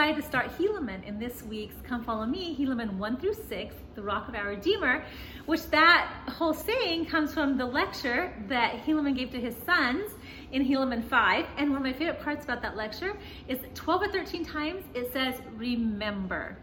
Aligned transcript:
excited 0.00 0.22
to 0.22 0.26
start 0.26 0.50
Helaman 0.56 1.04
in 1.04 1.18
this 1.18 1.42
week's 1.42 1.74
Come 1.82 2.02
Follow 2.02 2.24
Me, 2.24 2.56
Helaman 2.58 2.96
1 2.96 3.18
through 3.18 3.34
6, 3.34 3.74
the 3.94 4.00
Rock 4.00 4.28
of 4.28 4.34
Our 4.34 4.48
Redeemer, 4.48 5.04
which 5.44 5.68
that 5.72 6.10
whole 6.26 6.54
saying 6.54 7.04
comes 7.04 7.34
from 7.34 7.58
the 7.58 7.66
lecture 7.66 8.32
that 8.48 8.82
Helaman 8.86 9.14
gave 9.14 9.30
to 9.32 9.38
his 9.38 9.54
sons 9.66 10.10
in 10.52 10.64
Helaman 10.64 11.04
5. 11.04 11.44
And 11.58 11.68
one 11.68 11.76
of 11.76 11.82
my 11.82 11.92
favorite 11.92 12.18
parts 12.22 12.44
about 12.44 12.62
that 12.62 12.78
lecture 12.78 13.14
is 13.46 13.58
12 13.74 14.04
or 14.04 14.08
13 14.08 14.42
times 14.42 14.84
it 14.94 15.12
says, 15.12 15.34
remember. 15.56 16.56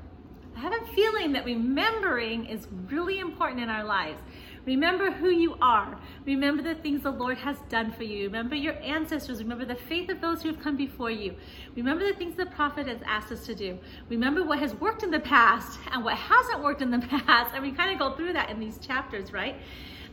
I 0.55 0.59
have 0.59 0.73
a 0.73 0.88
feeling 0.95 1.31
that 1.33 1.45
remembering 1.45 2.47
is 2.47 2.65
really 2.89 3.19
important 3.19 3.61
in 3.61 3.69
our 3.69 3.83
lives. 3.83 4.19
Remember 4.67 5.11
who 5.11 5.29
you 5.29 5.55
are. 5.61 5.97
Remember 6.25 6.61
the 6.61 6.75
things 6.75 7.03
the 7.03 7.09
Lord 7.09 7.37
has 7.37 7.55
done 7.69 7.93
for 7.93 8.03
you. 8.03 8.25
Remember 8.25 8.53
your 8.53 8.73
ancestors. 8.83 9.41
Remember 9.41 9.63
the 9.63 9.75
faith 9.75 10.09
of 10.09 10.19
those 10.19 10.43
who 10.43 10.49
have 10.49 10.59
come 10.59 10.75
before 10.75 11.09
you. 11.09 11.35
Remember 11.77 12.05
the 12.05 12.13
things 12.13 12.35
the 12.35 12.47
prophet 12.47 12.85
has 12.85 12.99
asked 13.05 13.31
us 13.31 13.45
to 13.45 13.55
do. 13.55 13.79
Remember 14.09 14.43
what 14.43 14.59
has 14.59 14.75
worked 14.75 15.03
in 15.03 15.09
the 15.09 15.21
past 15.21 15.79
and 15.93 16.03
what 16.03 16.17
hasn't 16.17 16.61
worked 16.61 16.81
in 16.81 16.91
the 16.91 16.99
past. 17.25 17.55
And 17.55 17.63
we 17.63 17.71
kind 17.71 17.91
of 17.93 17.97
go 17.97 18.17
through 18.17 18.33
that 18.33 18.49
in 18.49 18.59
these 18.59 18.77
chapters, 18.77 19.31
right? 19.31 19.55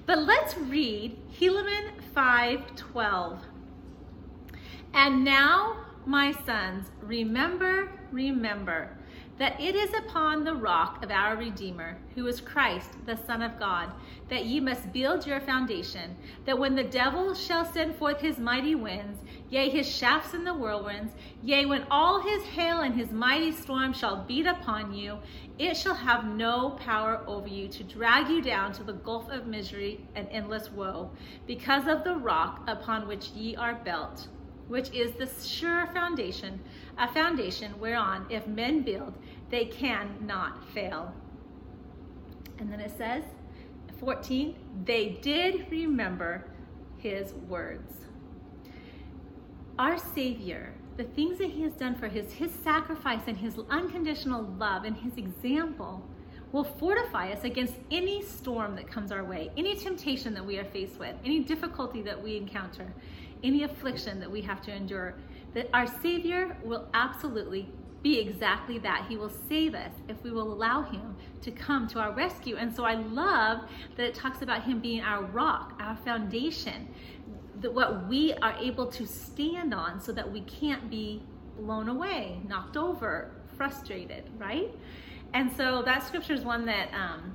But 0.07 0.21
let's 0.21 0.57
read 0.57 1.19
Helaman 1.41 1.91
5:12. 2.15 3.41
And 4.93 5.25
now, 5.25 5.85
my 6.07 6.31
sons, 6.47 6.93
remember, 7.03 7.91
remember 8.13 8.97
that 9.37 9.61
it 9.61 9.75
is 9.75 9.93
upon 9.95 10.45
the 10.45 10.55
rock 10.55 11.03
of 11.03 11.11
our 11.11 11.37
Redeemer, 11.37 11.99
who 12.15 12.27
is 12.29 12.41
Christ, 12.41 12.91
the 13.05 13.17
Son 13.17 13.43
of 13.43 13.59
God, 13.59 13.91
that 14.29 14.45
ye 14.45 14.61
must 14.61 14.93
build 14.93 15.27
your 15.27 15.41
foundation, 15.41 16.17
that 16.45 16.59
when 16.59 16.77
the 16.77 16.85
devil 16.85 17.35
shall 17.35 17.65
send 17.65 17.97
forth 17.97 18.21
his 18.21 18.39
mighty 18.39 18.77
winds, 18.77 19.19
yea, 19.51 19.69
his 19.69 19.89
shafts 19.93 20.35
in 20.35 20.45
the 20.45 20.55
whirlwinds, 20.55 21.15
yea, 21.43 21.67
when 21.67 21.85
all 21.91 22.21
his 22.21 22.45
hail 22.45 22.81
and 22.81 22.95
his 22.95 23.11
mighty 23.11 23.51
storm 23.51 23.93
shall 23.93 24.23
beat 24.23 24.47
upon 24.47 24.95
you, 24.95 25.19
it 25.59 25.77
shall 25.77 25.95
have 25.95 26.25
no 26.25 26.71
power 26.71 27.25
over 27.27 27.49
you 27.49 27.67
to 27.67 27.83
drag 27.83 28.29
you 28.29 28.41
down 28.41 28.73
to 28.73 28.85
the 28.85 28.93
gulf 28.93 29.29
of 29.31 29.49
misery 29.49 30.07
and 30.15 30.29
endless 30.31 30.71
woe, 30.71 31.11
because 31.47 31.89
of 31.89 32.05
the 32.05 32.15
rock 32.15 32.63
upon 32.69 33.09
which 33.09 33.31
ye 33.31 33.57
are 33.57 33.75
built 33.75 34.29
which 34.69 34.91
is 34.93 35.13
the 35.13 35.29
sure 35.45 35.87
foundation, 35.93 36.61
a 36.99 37.13
foundation 37.13 37.73
whereon 37.79 38.27
if 38.31 38.47
men 38.47 38.83
build, 38.83 39.13
they 39.55 39.67
cannot 39.67 40.69
fail. 40.71 41.15
And 42.59 42.73
then 42.73 42.81
it 42.81 42.91
says, 42.99 43.23
14, 44.01 44.57
they 44.85 45.11
did 45.23 45.71
remember 45.71 46.45
his 46.99 47.35
words. 47.49 47.93
Our 49.79 49.97
Savior, 49.97 50.75
the 50.97 51.05
things 51.05 51.39
that 51.39 51.51
he 51.51 51.63
has 51.63 51.73
done 51.75 51.95
for 51.95 52.09
his, 52.09 52.33
his 52.33 52.51
sacrifice 52.51 53.23
and 53.29 53.37
his 53.37 53.55
unconditional 53.71 54.43
love 54.59 54.83
and 54.83 54.97
his 54.97 55.17
example 55.17 56.03
will 56.51 56.65
fortify 56.65 57.31
us 57.31 57.45
against 57.45 57.75
any 57.93 58.23
storm 58.23 58.75
that 58.75 58.89
comes 58.89 59.13
our 59.13 59.23
way, 59.23 59.53
any 59.57 59.77
temptation 59.77 60.35
that 60.35 60.45
we 60.45 60.59
are 60.59 60.65
faced 60.65 60.99
with, 60.99 61.15
any 61.25 61.39
difficulty 61.39 62.03
that 62.03 62.21
we 62.21 62.37
encounter 62.37 62.93
any 63.45 63.63
affliction 63.63 64.19
that 64.19 64.31
we 64.31 64.41
have 64.41 64.61
to 64.63 64.73
endure, 64.73 65.15
that 65.53 65.69
our 65.73 65.87
Savior 65.87 66.57
will 66.65 66.89
absolutely 66.95 67.69
be 68.05 68.21
exactly 68.21 68.79
that. 68.81 69.07
He 69.09 69.17
will 69.17 69.33
save 69.49 69.75
us 69.75 69.91
if 70.09 70.23
we 70.23 70.31
will 70.31 70.53
allow 70.53 70.83
Him 70.83 71.17
to 71.41 71.51
come 71.51 71.89
to 71.89 71.99
our 71.99 72.13
rescue. 72.13 72.57
And 72.57 72.73
so 72.75 72.85
I 72.85 72.95
love 72.95 73.63
that 73.97 74.07
it 74.07 74.15
talks 74.15 74.43
about 74.43 74.63
Him 74.63 74.79
being 74.79 75.01
our 75.01 75.25
rock, 75.25 75.73
our 75.81 75.97
foundation, 75.97 76.89
that 77.61 77.73
what 77.73 78.07
we 78.07 78.35
are 78.35 78.55
able 78.61 78.87
to 78.89 79.07
stand 79.07 79.73
on 79.73 80.01
so 80.01 80.13
that 80.13 80.31
we 80.31 80.43
can't 80.43 80.91
be 80.91 81.23
blown 81.57 81.89
away, 81.89 82.41
knocked 82.47 82.77
over, 82.77 83.31
frustrated, 83.57 84.31
right? 84.37 84.71
And 85.33 85.51
so 85.57 85.83
that 85.83 86.07
scripture 86.07 86.35
is 86.35 86.43
one 86.43 86.67
that 86.67 86.93
um, 86.93 87.33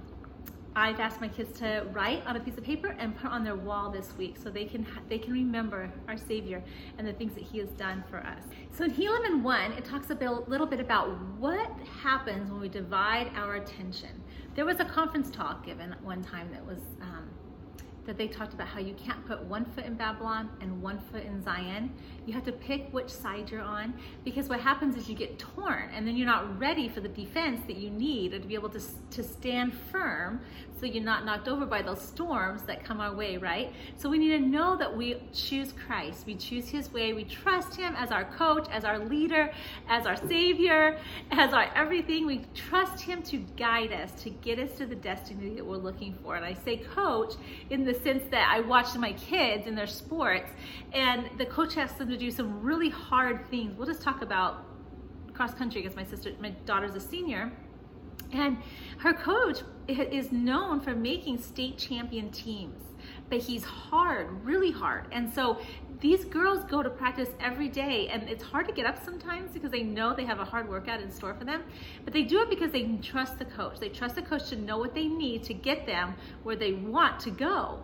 I've 0.76 1.00
asked 1.00 1.20
my 1.20 1.28
kids 1.28 1.58
to 1.60 1.86
write 1.92 2.26
on 2.26 2.36
a 2.36 2.40
piece 2.40 2.58
of 2.58 2.64
paper 2.64 2.96
and 3.00 3.18
put 3.18 3.32
on 3.32 3.44
their 3.44 3.56
wall 3.56 3.90
this 3.90 4.14
week 4.18 4.38
so 4.42 4.50
they 4.50 4.66
can 4.66 4.86
they 5.10 5.18
can 5.18 5.34
remember 5.34 5.92
our 6.08 6.18
Savior 6.18 6.64
and 6.98 7.08
the 7.08 7.14
things 7.14 7.34
that 7.34 7.44
He 7.44 7.58
has 7.60 7.70
done 7.70 8.04
for 8.10 8.18
us. 8.18 8.44
So 8.72 8.84
in 8.86 8.92
Helaman 8.92 9.42
1, 9.42 9.72
it 9.74 9.86
talks 9.86 10.10
a 10.10 10.16
bit, 10.16 10.30
little 10.48 10.68
bit 10.68 10.80
about 10.80 11.10
what 11.38 11.72
happens 12.02 12.52
when 12.52 12.62
we 12.62 12.70
divide 12.70 13.32
our 13.36 13.56
attention. 13.56 14.22
There 14.56 14.66
was 14.66 14.80
a 14.80 14.86
conference 14.86 15.32
talk 15.32 15.66
given 15.66 15.96
one 16.02 16.24
time 16.24 16.50
that 16.52 16.66
was 16.66 16.80
um, 17.02 17.30
that 18.10 18.18
they 18.18 18.28
talked 18.28 18.56
about 18.56 18.68
how 18.68 18.80
you 18.80 18.96
can't 18.96 19.24
put 19.28 19.40
one 19.44 19.64
foot 19.64 19.86
in 19.86 19.94
Babylon 19.94 20.50
and 20.62 20.82
one 20.82 20.98
foot 21.12 21.24
in 21.26 21.44
Zion. 21.44 21.92
You 22.26 22.34
have 22.34 22.44
to 22.46 22.52
pick 22.52 22.92
which 22.92 23.10
side 23.10 23.52
you're 23.52 23.62
on 23.62 23.94
because 24.26 24.50
what 24.50 24.60
happens 24.60 24.96
is 24.96 25.08
you 25.08 25.14
get 25.14 25.38
torn 25.38 25.92
and 25.94 26.08
then 26.08 26.18
you're 26.18 26.26
not 26.26 26.60
ready 26.60 26.90
for 26.90 27.02
the 27.02 27.08
defense 27.08 27.62
that 27.68 27.78
you 27.78 27.92
need 27.92 28.32
to 28.32 28.40
be 28.40 28.56
able 28.56 28.70
to, 28.70 28.82
to 29.12 29.22
stand 29.22 29.74
firm 29.92 30.42
so 30.80 30.86
you're 30.86 31.04
not 31.04 31.26
knocked 31.26 31.48
over 31.48 31.66
by 31.66 31.82
those 31.82 32.02
storms 32.02 32.62
that 32.64 32.84
come 32.84 33.02
our 33.02 33.14
way, 33.14 33.38
right? 33.38 33.74
So 33.98 34.10
we 34.10 34.18
need 34.18 34.30
to 34.30 34.40
know 34.40 34.78
that 34.78 34.96
we 34.96 35.22
choose 35.34 35.74
Christ. 35.86 36.26
We 36.26 36.36
choose 36.36 36.70
his 36.70 36.92
way. 36.94 37.12
We 37.12 37.26
trust 37.26 37.76
him 37.76 37.94
as 37.98 38.12
our 38.12 38.24
coach, 38.24 38.68
as 38.72 38.86
our 38.86 38.98
leader, 38.98 39.52
as 39.90 40.06
our 40.06 40.16
savior, 40.16 40.98
as 41.32 41.54
our 41.54 41.70
everything. 41.76 42.26
We 42.26 42.46
trust 42.56 43.02
him 43.02 43.22
to 43.24 43.38
guide 43.58 43.92
us, 43.92 44.12
to 44.24 44.30
get 44.30 44.58
us 44.58 44.78
to 44.78 44.86
the 44.86 44.96
destiny 44.96 45.56
that 45.56 45.66
we're 45.66 45.78
looking 45.78 46.18
for. 46.24 46.38
And 46.38 46.46
I 46.46 46.54
say 46.54 46.78
coach 46.78 47.34
in 47.70 47.84
the 47.84 47.94
sense 48.04 48.24
that 48.32 48.52
I 48.52 48.62
watched 48.62 48.98
my 48.98 49.14
kids 49.14 49.68
in 49.68 49.76
their 49.76 49.88
sports 49.88 50.52
and 50.94 51.30
the 51.38 51.46
coach 51.46 51.78
asks 51.78 51.98
them 51.98 52.10
to 52.10 52.18
do 52.18 52.32
some 52.32 52.62
really 52.62 52.90
hard 52.90 53.50
things. 53.50 53.78
We'll 53.78 53.88
just 53.88 54.02
talk 54.02 54.22
about 54.22 54.66
cross 55.34 55.54
country 55.54 55.82
because 55.82 55.96
my 55.96 56.04
sister, 56.04 56.32
my 56.40 56.50
daughter's 56.66 56.96
a 56.96 57.00
senior. 57.00 57.52
And 58.32 58.58
her 59.00 59.14
coach 59.14 59.62
is 59.88 60.32
known 60.32 60.82
for 60.82 60.94
making 60.94 61.40
state 61.40 61.78
champion 61.78 62.30
teams 62.30 62.84
but 63.30 63.40
he's 63.40 63.64
hard, 63.64 64.44
really 64.44 64.72
hard. 64.72 65.06
And 65.12 65.32
so 65.32 65.60
these 66.02 66.24
girls 66.24 66.64
go 66.64 66.82
to 66.82 66.90
practice 66.90 67.30
every 67.42 67.68
day 67.68 68.08
and 68.08 68.30
it's 68.30 68.44
hard 68.44 68.66
to 68.66 68.74
get 68.74 68.86
up 68.86 69.04
sometimes 69.04 69.52
because 69.52 69.70
they 69.70 69.84
know 69.84 70.14
they 70.16 70.24
have 70.24 70.40
a 70.40 70.46
hard 70.46 70.70
workout 70.70 71.02
in 71.02 71.12
store 71.12 71.34
for 71.34 71.44
them 71.44 71.62
but 72.06 72.14
they 72.14 72.24
do 72.24 72.40
it 72.42 72.50
because 72.50 72.72
they 72.72 72.86
trust 73.02 73.38
the 73.38 73.44
coach 73.44 73.80
they 73.80 73.90
trust 73.90 74.16
the 74.16 74.22
coach 74.22 74.48
to 74.48 74.56
know 74.56 74.78
what 74.78 74.96
they 74.96 75.08
need 75.08 75.44
to 75.44 75.54
get 75.54 75.86
them 75.86 76.14
where 76.44 76.56
they 76.56 76.72
want 76.72 77.20
to 77.20 77.30
go 77.30 77.80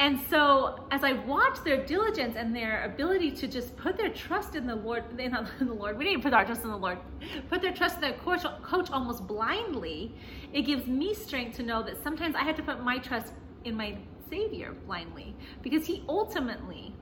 and 0.00 0.18
so 0.28 0.84
as 0.90 1.04
i 1.04 1.12
watch 1.12 1.62
their 1.62 1.84
diligence 1.86 2.34
and 2.36 2.54
their 2.54 2.84
ability 2.84 3.30
to 3.30 3.46
just 3.46 3.76
put 3.76 3.96
their 3.96 4.10
trust 4.10 4.56
in 4.56 4.66
the 4.66 4.74
lord 4.74 5.04
in 5.18 5.30
the 5.66 5.72
lord 5.72 5.96
we 5.96 6.12
to 6.12 6.20
put 6.20 6.34
our 6.34 6.44
trust 6.44 6.64
in 6.64 6.70
the 6.70 6.76
lord 6.76 6.98
put 7.48 7.62
their 7.62 7.72
trust 7.72 7.96
in 7.96 8.00
their 8.00 8.14
coach, 8.14 8.42
coach 8.62 8.90
almost 8.90 9.26
blindly 9.28 10.12
it 10.52 10.62
gives 10.62 10.88
me 10.88 11.14
strength 11.14 11.56
to 11.56 11.62
know 11.62 11.84
that 11.84 12.02
sometimes 12.02 12.34
i 12.34 12.42
have 12.42 12.56
to 12.56 12.64
put 12.64 12.82
my 12.82 12.98
trust 12.98 13.32
in 13.64 13.76
my 13.76 13.96
savior 14.30 14.74
blindly 14.86 15.34
because 15.62 15.86
he 15.86 16.04
ultimately 16.08 16.94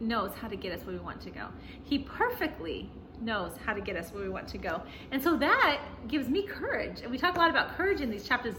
knows 0.00 0.32
how 0.34 0.48
to 0.48 0.56
get 0.56 0.72
us 0.72 0.84
where 0.84 0.94
we 0.94 1.00
want 1.00 1.20
to 1.20 1.30
go. 1.30 1.48
He 1.84 1.98
perfectly 2.00 2.90
knows 3.20 3.52
how 3.64 3.74
to 3.74 3.80
get 3.80 3.96
us 3.96 4.12
where 4.12 4.22
we 4.22 4.30
want 4.30 4.48
to 4.48 4.58
go. 4.58 4.82
And 5.10 5.22
so 5.22 5.36
that 5.36 5.82
gives 6.08 6.28
me 6.28 6.46
courage. 6.46 7.02
And 7.02 7.10
we 7.10 7.18
talk 7.18 7.36
a 7.36 7.38
lot 7.38 7.50
about 7.50 7.76
courage 7.76 8.00
in 8.00 8.10
these 8.10 8.26
chapters 8.26 8.54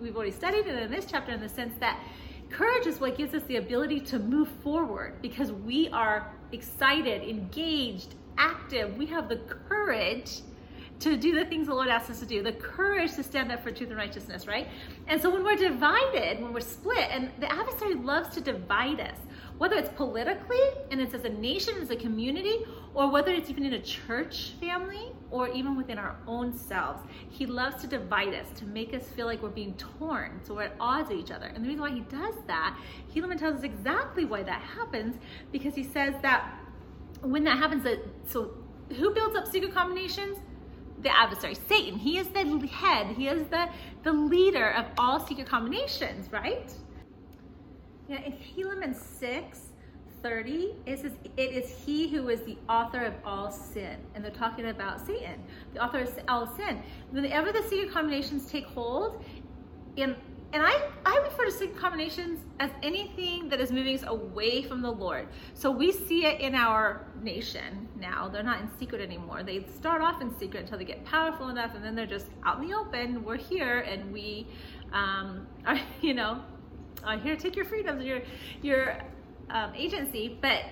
we've 0.00 0.16
already 0.16 0.30
studied, 0.30 0.66
and 0.66 0.78
in 0.78 0.90
this 0.90 1.04
chapter, 1.04 1.32
in 1.32 1.40
the 1.40 1.48
sense 1.48 1.74
that 1.80 2.02
courage 2.48 2.86
is 2.86 3.00
what 3.00 3.16
gives 3.16 3.34
us 3.34 3.42
the 3.44 3.56
ability 3.56 4.00
to 4.00 4.18
move 4.18 4.48
forward 4.62 5.20
because 5.22 5.52
we 5.52 5.88
are 5.90 6.34
excited, 6.52 7.22
engaged, 7.22 8.14
active. 8.38 8.96
We 8.96 9.06
have 9.06 9.28
the 9.28 9.36
courage 9.36 10.40
to 11.00 11.16
do 11.16 11.34
the 11.34 11.46
things 11.46 11.66
the 11.66 11.74
Lord 11.74 11.88
asks 11.88 12.10
us 12.10 12.20
to 12.20 12.26
do, 12.26 12.42
the 12.42 12.52
courage 12.52 13.14
to 13.14 13.22
stand 13.22 13.50
up 13.50 13.62
for 13.62 13.70
truth 13.70 13.88
and 13.88 13.98
righteousness, 13.98 14.46
right? 14.46 14.68
And 15.06 15.20
so 15.20 15.30
when 15.30 15.42
we're 15.42 15.56
divided, 15.56 16.40
when 16.42 16.52
we're 16.52 16.60
split, 16.60 17.08
and 17.10 17.30
the 17.40 17.50
adversary 17.50 17.94
loves 17.94 18.34
to 18.34 18.40
divide 18.40 19.00
us, 19.00 19.16
whether 19.56 19.76
it's 19.76 19.88
politically 19.90 20.60
and 20.90 21.00
it's 21.00 21.14
as 21.14 21.24
a 21.24 21.28
nation, 21.28 21.74
as 21.80 21.90
a 21.90 21.96
community, 21.96 22.66
or 22.92 23.10
whether 23.10 23.30
it's 23.30 23.48
even 23.48 23.64
in 23.64 23.74
a 23.74 23.80
church 23.80 24.52
family 24.60 25.12
or 25.30 25.48
even 25.48 25.76
within 25.76 25.98
our 25.98 26.16
own 26.26 26.52
selves. 26.52 27.00
He 27.30 27.46
loves 27.46 27.80
to 27.82 27.86
divide 27.86 28.34
us, 28.34 28.46
to 28.58 28.64
make 28.66 28.92
us 28.92 29.04
feel 29.08 29.26
like 29.26 29.42
we're 29.42 29.48
being 29.48 29.74
torn, 29.74 30.40
so 30.42 30.54
we're 30.54 30.64
at 30.64 30.76
odds 30.80 31.08
with 31.08 31.18
each 31.18 31.30
other. 31.30 31.46
And 31.46 31.64
the 31.64 31.68
reason 31.68 31.82
why 31.82 31.92
he 31.92 32.00
does 32.00 32.34
that, 32.46 32.78
Helaman 33.14 33.38
tells 33.38 33.56
us 33.56 33.62
exactly 33.62 34.24
why 34.24 34.42
that 34.42 34.60
happens, 34.60 35.16
because 35.50 35.74
he 35.74 35.84
says 35.84 36.14
that 36.22 36.58
when 37.22 37.44
that 37.44 37.58
happens, 37.58 37.84
that 37.84 38.00
so 38.26 38.52
who 38.96 39.14
builds 39.14 39.36
up 39.36 39.46
secret 39.46 39.72
combinations? 39.72 40.38
The 41.02 41.16
adversary, 41.16 41.56
Satan. 41.68 41.98
He 41.98 42.18
is 42.18 42.28
the 42.28 42.66
head. 42.66 43.08
He 43.16 43.28
is 43.28 43.46
the, 43.48 43.68
the 44.02 44.12
leader 44.12 44.70
of 44.72 44.86
all 44.98 45.24
secret 45.26 45.46
combinations, 45.46 46.30
right? 46.30 46.72
Yeah, 48.08 48.22
in 48.22 48.32
Helaman 48.32 48.94
6, 48.94 49.60
30, 50.22 50.74
it 50.86 51.00
says, 51.00 51.12
It 51.36 51.52
is 51.52 51.70
he 51.84 52.08
who 52.08 52.28
is 52.28 52.42
the 52.42 52.58
author 52.68 53.04
of 53.04 53.14
all 53.24 53.50
sin. 53.50 53.96
And 54.14 54.24
they're 54.24 54.30
talking 54.30 54.66
about 54.66 55.06
Satan, 55.06 55.42
the 55.74 55.82
author 55.82 56.00
of 56.00 56.10
all 56.28 56.46
sin. 56.56 56.82
Whenever 57.10 57.52
the 57.52 57.62
secret 57.62 57.92
combinations 57.92 58.50
take 58.50 58.66
hold, 58.66 59.24
in, 59.96 60.16
and 60.52 60.62
I, 60.64 60.88
I 61.06 61.16
refer 61.18 61.44
to 61.44 61.52
secret 61.52 61.78
combinations 61.78 62.40
as 62.58 62.70
anything 62.82 63.48
that 63.50 63.60
is 63.60 63.70
moving 63.70 63.94
us 63.94 64.04
away 64.06 64.62
from 64.62 64.82
the 64.82 64.90
Lord. 64.90 65.28
So 65.54 65.70
we 65.70 65.92
see 65.92 66.26
it 66.26 66.40
in 66.40 66.56
our 66.56 67.06
nation 67.22 67.88
now. 67.96 68.28
They're 68.28 68.42
not 68.42 68.60
in 68.60 68.68
secret 68.78 69.00
anymore. 69.00 69.44
They 69.44 69.64
start 69.64 70.02
off 70.02 70.20
in 70.20 70.36
secret 70.38 70.64
until 70.64 70.78
they 70.78 70.84
get 70.84 71.04
powerful 71.04 71.50
enough, 71.50 71.74
and 71.76 71.84
then 71.84 71.94
they're 71.94 72.06
just 72.06 72.26
out 72.44 72.60
in 72.60 72.68
the 72.68 72.76
open. 72.76 73.24
We're 73.24 73.36
here, 73.36 73.80
and 73.80 74.12
we 74.12 74.48
um, 74.92 75.46
are, 75.66 75.78
you 76.00 76.14
know, 76.14 76.42
are 77.04 77.18
here 77.18 77.36
to 77.36 77.42
take 77.42 77.54
your 77.54 77.64
freedoms, 77.64 78.04
your 78.04 78.20
your 78.60 78.98
um, 79.50 79.72
agency. 79.76 80.36
But 80.40 80.64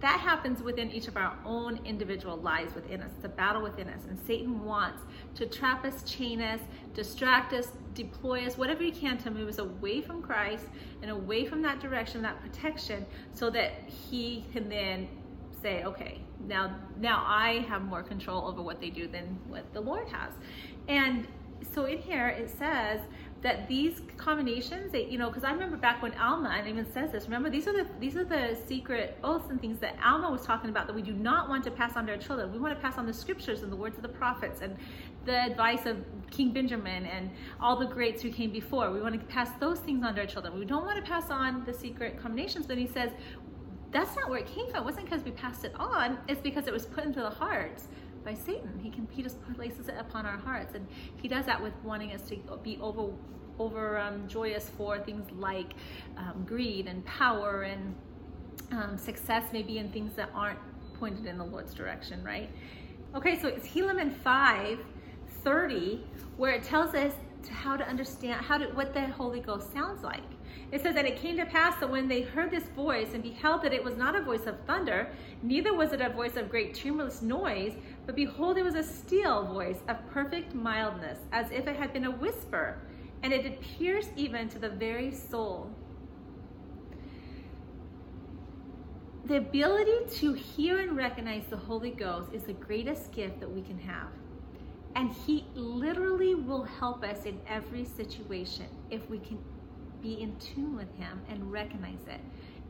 that 0.00 0.20
happens 0.20 0.62
within 0.62 0.90
each 0.90 1.08
of 1.08 1.16
our 1.16 1.36
own 1.44 1.80
individual 1.84 2.36
lives 2.36 2.74
within 2.74 3.00
us, 3.00 3.10
the 3.22 3.28
battle 3.28 3.62
within 3.62 3.88
us. 3.88 4.00
And 4.08 4.18
Satan 4.26 4.64
wants 4.64 5.02
to 5.36 5.46
trap 5.46 5.84
us, 5.84 6.02
chain 6.02 6.40
us, 6.42 6.60
distract 6.94 7.52
us, 7.52 7.68
deploy 7.94 8.44
us, 8.44 8.58
whatever 8.58 8.82
he 8.82 8.90
can 8.90 9.16
to 9.18 9.30
move 9.30 9.48
us 9.48 9.58
away 9.58 10.02
from 10.02 10.20
Christ 10.20 10.66
and 11.00 11.10
away 11.10 11.46
from 11.46 11.62
that 11.62 11.80
direction, 11.80 12.20
that 12.22 12.40
protection, 12.40 13.06
so 13.32 13.50
that 13.50 13.72
he 13.88 14.44
can 14.52 14.68
then 14.68 15.08
say, 15.62 15.84
okay, 15.84 16.20
now 16.46 16.76
now 16.98 17.24
I 17.26 17.64
have 17.68 17.82
more 17.82 18.02
control 18.02 18.46
over 18.46 18.60
what 18.60 18.80
they 18.80 18.90
do 18.90 19.08
than 19.08 19.38
what 19.48 19.72
the 19.72 19.80
Lord 19.80 20.08
has. 20.08 20.32
And 20.88 21.26
so 21.72 21.86
in 21.86 21.98
here 21.98 22.28
it 22.28 22.50
says 22.50 23.00
that 23.44 23.68
these 23.68 24.00
combinations, 24.16 24.90
they, 24.90 25.04
you 25.04 25.18
know, 25.18 25.28
because 25.28 25.44
I 25.44 25.52
remember 25.52 25.76
back 25.76 26.00
when 26.02 26.14
Alma, 26.14 26.48
and 26.48 26.66
even 26.66 26.90
says 26.90 27.12
this, 27.12 27.24
remember 27.24 27.50
these 27.50 27.68
are 27.68 27.74
the 27.74 27.86
these 28.00 28.16
are 28.16 28.24
the 28.24 28.56
secret 28.66 29.18
oaths 29.22 29.50
and 29.50 29.60
things 29.60 29.78
that 29.80 29.96
Alma 30.02 30.30
was 30.30 30.46
talking 30.46 30.70
about 30.70 30.86
that 30.86 30.96
we 30.96 31.02
do 31.02 31.12
not 31.12 31.50
want 31.50 31.62
to 31.64 31.70
pass 31.70 31.94
on 31.94 32.06
to 32.06 32.12
our 32.12 32.18
children. 32.18 32.50
We 32.50 32.58
want 32.58 32.74
to 32.74 32.80
pass 32.80 32.96
on 32.96 33.04
the 33.04 33.12
scriptures 33.12 33.62
and 33.62 33.70
the 33.70 33.76
words 33.76 33.96
of 33.96 34.02
the 34.02 34.08
prophets 34.08 34.62
and 34.62 34.74
the 35.26 35.44
advice 35.44 35.84
of 35.84 35.98
King 36.30 36.52
Benjamin 36.52 37.04
and 37.04 37.30
all 37.60 37.78
the 37.78 37.86
greats 37.86 38.22
who 38.22 38.30
came 38.30 38.50
before. 38.50 38.90
We 38.90 39.02
want 39.02 39.20
to 39.20 39.26
pass 39.26 39.50
those 39.60 39.78
things 39.78 40.02
on 40.02 40.14
to 40.14 40.22
our 40.22 40.26
children. 40.26 40.58
We 40.58 40.64
don't 40.64 40.86
want 40.86 40.96
to 40.96 41.10
pass 41.10 41.30
on 41.30 41.66
the 41.66 41.74
secret 41.74 42.18
combinations, 42.18 42.66
but 42.66 42.78
he 42.78 42.86
says 42.86 43.10
that's 43.90 44.16
not 44.16 44.30
where 44.30 44.38
it 44.38 44.46
came 44.46 44.70
from. 44.70 44.82
It 44.82 44.84
wasn't 44.86 45.04
because 45.04 45.22
we 45.22 45.32
passed 45.32 45.66
it 45.66 45.74
on, 45.78 46.16
it's 46.28 46.40
because 46.40 46.66
it 46.66 46.72
was 46.72 46.86
put 46.86 47.04
into 47.04 47.20
the 47.20 47.30
hearts 47.30 47.88
by 48.24 48.34
Satan. 48.34 48.78
He 48.82 48.90
can 48.90 49.06
he 49.10 49.22
just 49.22 49.36
places 49.54 49.88
it 49.88 49.96
upon 49.98 50.26
our 50.26 50.38
hearts, 50.38 50.74
and 50.74 50.86
he 51.20 51.28
does 51.28 51.46
that 51.46 51.62
with 51.62 51.74
wanting 51.82 52.12
us 52.12 52.22
to 52.28 52.36
be 52.62 52.78
over 52.80 53.10
over 53.58 53.98
um, 53.98 54.26
joyous 54.26 54.70
for 54.76 54.98
things 54.98 55.30
like 55.32 55.74
um, 56.16 56.44
greed 56.44 56.86
and 56.86 57.04
power 57.04 57.62
and 57.62 57.94
um, 58.72 58.98
success, 58.98 59.44
maybe 59.52 59.78
in 59.78 59.90
things 59.92 60.14
that 60.14 60.30
aren't 60.34 60.58
pointed 60.98 61.26
in 61.26 61.38
the 61.38 61.44
Lord's 61.44 61.74
direction, 61.74 62.24
right? 62.24 62.50
Okay, 63.14 63.38
so 63.38 63.48
it's 63.48 63.68
Helaman 63.68 64.12
5 64.22 64.78
30, 65.42 66.04
where 66.36 66.52
it 66.52 66.62
tells 66.62 66.94
us 66.94 67.12
to 67.44 67.52
how 67.52 67.76
to 67.76 67.86
understand 67.86 68.40
how 68.40 68.56
to 68.56 68.66
what 68.68 68.94
the 68.94 69.06
Holy 69.08 69.40
Ghost 69.40 69.72
sounds 69.72 70.02
like. 70.02 70.22
It 70.72 70.82
says 70.82 70.94
that 70.94 71.04
it 71.04 71.16
came 71.16 71.36
to 71.36 71.46
pass 71.46 71.78
that 71.80 71.90
when 71.90 72.08
they 72.08 72.22
heard 72.22 72.50
this 72.50 72.64
voice 72.70 73.12
and 73.12 73.22
beheld 73.22 73.62
that 73.62 73.72
it 73.72 73.84
was 73.84 73.96
not 73.96 74.16
a 74.16 74.22
voice 74.22 74.46
of 74.46 74.56
thunder, 74.66 75.08
neither 75.42 75.74
was 75.74 75.92
it 75.92 76.00
a 76.00 76.08
voice 76.08 76.36
of 76.36 76.50
great 76.50 76.74
tremulous 76.74 77.22
noise, 77.22 77.74
but 78.06 78.16
behold, 78.16 78.58
it 78.58 78.62
was 78.64 78.74
a 78.74 78.82
still 78.82 79.46
voice 79.46 79.78
of 79.88 79.96
perfect 80.10 80.54
mildness, 80.54 81.18
as 81.32 81.50
if 81.50 81.66
it 81.66 81.76
had 81.76 81.92
been 81.92 82.04
a 82.04 82.10
whisper 82.10 82.78
and 83.24 83.32
it 83.32 83.42
did 83.42 83.58
pierce 83.60 84.08
even 84.16 84.50
to 84.50 84.58
the 84.58 84.68
very 84.68 85.10
soul. 85.10 85.70
The 89.24 89.36
ability 89.36 90.14
to 90.16 90.34
hear 90.34 90.80
and 90.80 90.94
recognize 90.94 91.44
the 91.48 91.56
Holy 91.56 91.90
Ghost 91.90 92.34
is 92.34 92.42
the 92.42 92.52
greatest 92.52 93.10
gift 93.12 93.40
that 93.40 93.50
we 93.50 93.62
can 93.62 93.78
have. 93.78 94.08
And 94.94 95.10
He 95.10 95.46
literally 95.54 96.34
will 96.34 96.64
help 96.64 97.02
us 97.02 97.24
in 97.24 97.40
every 97.48 97.86
situation 97.86 98.66
if 98.90 99.08
we 99.08 99.18
can 99.18 99.38
be 100.02 100.20
in 100.20 100.36
tune 100.36 100.76
with 100.76 100.94
Him 100.98 101.22
and 101.30 101.50
recognize 101.50 102.06
it. 102.06 102.20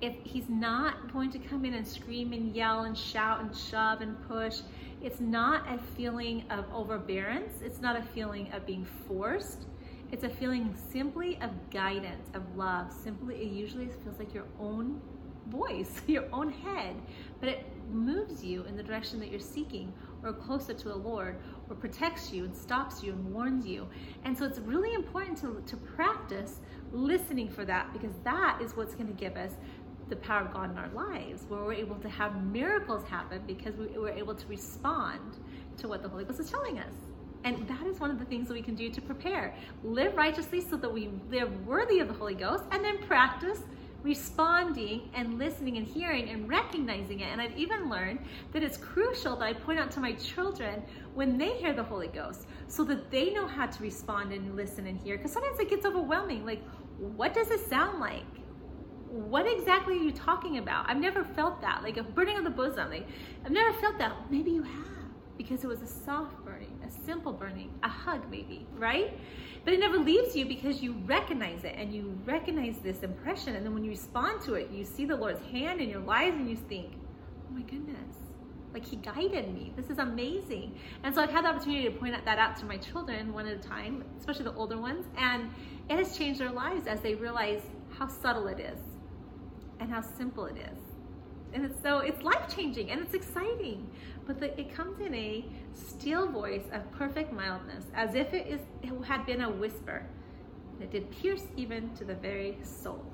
If 0.05 0.15
He's 0.23 0.49
not 0.49 1.12
going 1.12 1.31
to 1.33 1.39
come 1.39 1.65
in 1.65 1.75
and 1.75 1.87
scream 1.87 2.33
and 2.33 2.55
yell 2.55 2.85
and 2.85 2.97
shout 2.97 3.41
and 3.41 3.56
shove 3.56 4.01
and 4.01 4.17
push, 4.29 4.61
it's 5.03 5.21
not 5.21 5.67
a 5.73 5.79
feeling 5.97 6.45
of 6.51 6.65
overbearance, 6.73 7.62
it's 7.62 7.81
not 7.81 7.97
a 7.97 8.03
feeling 8.03 8.51
of 8.53 8.67
being 8.67 8.87
forced 9.06 9.67
it's 10.15 10.23
a 10.23 10.29
feeling 10.29 10.73
simply 10.93 11.41
of 11.41 11.51
guidance, 11.71 12.31
of 12.35 12.43
love. 12.56 12.93
Simply, 12.93 13.35
it 13.35 13.51
usually 13.51 13.87
feels 13.87 14.17
like 14.19 14.33
your 14.33 14.47
own 14.61 15.01
voice, 15.49 16.01
your 16.06 16.25
own 16.33 16.53
head, 16.53 16.95
but 17.41 17.49
it 17.49 17.67
moves 17.91 18.45
you 18.45 18.62
in 18.65 18.77
the 18.77 18.83
direction 18.83 19.19
that 19.19 19.31
you're 19.31 19.41
seeking 19.41 19.93
or 20.23 20.33
closer 20.33 20.73
to 20.73 20.89
the 20.89 20.95
Lord 20.95 21.39
or 21.69 21.75
protects 21.75 22.33
you 22.33 22.45
and 22.45 22.56
stops 22.56 23.03
you 23.03 23.12
and 23.12 23.33
warns 23.33 23.67
you. 23.67 23.89
And 24.25 24.39
so 24.39 24.45
it's 24.45 24.61
really 24.61 24.95
important 24.95 25.37
to, 25.39 25.62
to 25.67 25.77
practice 25.77 26.61
listening 26.93 27.51
for 27.51 27.65
that 27.65 27.93
because 27.93 28.15
that 28.23 28.61
is 28.62 28.77
what's 28.77 28.95
going 28.95 29.09
to 29.09 29.12
give 29.12 29.37
us 29.37 29.53
the 30.09 30.17
power 30.17 30.43
of 30.43 30.53
God 30.53 30.71
in 30.71 30.79
our 30.79 30.91
lives, 30.91 31.45
where 31.49 31.62
we're 31.62 31.73
able 31.73 31.97
to 31.97 32.09
have 32.09 32.45
miracles 32.45 33.05
happen 33.09 33.43
because 33.47 33.75
we, 33.77 33.87
we're 33.99 34.11
able 34.11 34.35
to 34.35 34.47
respond 34.47 35.39
to 35.79 35.89
what 35.89 36.03
the 36.03 36.09
Holy 36.09 36.25
Ghost 36.25 36.41
is 36.41 36.51
telling 36.51 36.79
us. 36.79 36.93
And 37.45 37.69
that 37.69 37.87
is 37.87 38.01
one 38.01 38.11
of 38.11 38.19
the 38.19 38.25
things 38.25 38.49
that 38.49 38.55
we 38.55 38.62
can 38.62 38.75
do 38.75 38.91
to 38.91 39.01
prepare. 39.03 39.55
Live 39.83 40.15
righteously 40.17 40.61
so 40.61 40.77
that 40.77 40.93
we 40.93 41.11
live 41.31 41.67
worthy 41.67 42.01
of 42.01 42.09
the 42.09 42.15
Holy 42.15 42.35
Ghost, 42.35 42.65
and 42.71 42.85
then 42.85 42.99
practice 43.06 43.61
responding 44.03 45.09
and 45.15 45.39
listening 45.39 45.79
and 45.79 45.87
hearing 45.87 46.29
and 46.29 46.47
recognizing 46.49 47.21
it. 47.21 47.29
And 47.33 47.41
I've 47.41 47.56
even 47.56 47.89
learned 47.89 48.21
that 48.53 48.62
it's 48.62 48.77
crucial 48.77 49.35
that 49.37 49.45
I 49.45 49.53
point 49.55 49.81
out 49.81 49.91
to 49.93 50.01
my 50.01 50.12
children 50.12 50.83
when 51.15 51.39
they 51.39 51.56
hear 51.56 51.73
the 51.73 51.83
Holy 51.83 52.09
Ghost 52.09 52.47
so 52.69 52.85
that 52.85 53.11
they 53.11 53.33
know 53.33 53.47
how 53.47 53.67
to 53.67 53.83
respond 53.83 54.33
and 54.33 54.55
listen 54.55 54.87
and 54.87 55.01
hear. 55.01 55.17
Because 55.17 55.33
sometimes 55.33 55.59
it 55.59 55.71
gets 55.71 55.87
overwhelming. 55.87 56.45
Like, 56.45 56.62
what 56.99 57.33
does 57.35 57.51
it 57.51 57.61
sound 57.61 57.99
like? 57.99 58.25
What 59.15 59.47
exactly 59.47 59.95
are 59.95 60.03
you 60.03 60.11
talking 60.11 60.59
about? 60.59 60.91
I've 60.91 60.99
never 60.99 61.23
felt 61.23 61.61
that, 61.61 61.85
like 61.85 61.99
a 61.99 62.03
burning 62.03 62.37
of 62.37 62.43
the 62.43 62.51
bosom. 62.51 62.91
Like, 62.91 63.07
I've 63.45 63.53
never 63.53 63.73
felt 63.79 63.97
that. 63.99 64.13
Maybe 64.29 64.51
you 64.51 64.65
have 64.65 64.89
because 65.39 65.63
it 65.63 65.69
was 65.69 65.83
a 65.83 65.87
soft 65.87 66.45
burning, 66.45 66.77
a 66.85 66.91
simple 67.07 67.33
burning, 67.33 67.71
a 67.85 67.89
hug 67.89 68.29
maybe, 68.29 68.67
right? 68.77 69.17
But 69.65 69.73
it 69.73 69.79
never 69.79 69.99
leaves 69.99 70.35
you 70.35 70.47
because 70.47 70.83
you 70.83 70.95
recognize 71.07 71.63
it 71.63 71.77
and 71.79 71.95
you 71.95 72.19
recognize 72.25 72.79
this 72.79 73.05
impression. 73.05 73.55
And 73.55 73.65
then 73.65 73.73
when 73.73 73.85
you 73.85 73.91
respond 73.91 74.43
to 74.47 74.55
it, 74.55 74.69
you 74.73 74.85
see 74.85 75.05
the 75.05 75.17
Lord's 75.17 75.45
hand 75.47 75.81
in 75.81 75.89
your 75.89 76.01
lives 76.01 76.35
and 76.37 76.51
you 76.51 76.57
think, 76.57 76.95
oh 77.49 77.55
my 77.55 77.63
goodness, 77.63 78.17
like 78.73 78.85
he 78.85 78.97
guided 78.97 79.55
me. 79.55 79.73
This 79.77 79.91
is 79.91 79.99
amazing. 79.99 80.77
And 81.05 81.15
so 81.15 81.23
I've 81.23 81.31
had 81.31 81.45
the 81.45 81.51
opportunity 81.51 81.85
to 81.85 81.93
point 81.93 82.17
that 82.25 82.39
out 82.39 82.57
to 82.57 82.65
my 82.65 82.79
children 82.79 83.33
one 83.33 83.47
at 83.47 83.55
a 83.55 83.69
time, 83.69 84.03
especially 84.19 84.47
the 84.47 84.55
older 84.55 84.81
ones. 84.81 85.07
And 85.17 85.51
it 85.89 85.99
has 85.99 86.19
changed 86.19 86.41
their 86.41 86.51
lives 86.51 86.89
as 86.89 87.01
they 87.01 87.15
realize 87.15 87.63
how 87.97 88.09
subtle 88.09 88.49
it 88.49 88.59
is 88.59 88.94
and 89.84 89.93
how 89.93 90.00
simple 90.00 90.46
it 90.46 90.56
is. 90.56 90.79
And 91.53 91.64
it's 91.64 91.81
so 91.82 91.98
it's 91.98 92.22
life 92.22 92.53
changing 92.55 92.91
and 92.91 93.00
it's 93.00 93.14
exciting 93.14 93.88
but 94.26 94.41
the, 94.41 94.58
it 94.58 94.74
comes 94.74 95.00
in 95.00 95.14
a 95.14 95.44
still 95.72 96.29
voice 96.29 96.64
of 96.72 96.91
perfect 96.93 97.32
mildness, 97.32 97.84
as 97.94 98.14
if 98.14 98.32
it, 98.32 98.46
is, 98.46 98.60
it 98.82 98.93
had 99.05 99.26
been 99.26 99.43
a 99.43 99.50
whisper. 99.50 100.06
It 100.81 100.91
did 100.91 101.10
pierce 101.10 101.44
even 101.56 101.94
to 101.96 102.05
the 102.05 102.14
very 102.14 102.58
soul. 102.62 103.05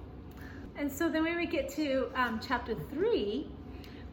And 0.77 0.91
so 0.91 1.09
then 1.09 1.25
when 1.25 1.37
we 1.37 1.47
get 1.47 1.69
to 1.71 2.11
um, 2.15 2.41
chapter 2.47 2.75
three, 2.93 3.49